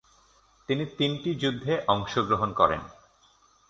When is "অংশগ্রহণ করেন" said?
1.87-2.81